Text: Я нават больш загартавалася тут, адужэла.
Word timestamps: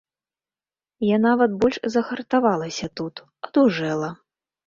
Я 1.07 1.17
нават 1.25 1.51
больш 1.65 1.77
загартавалася 1.97 2.85
тут, 3.01 3.15
адужэла. 3.49 4.09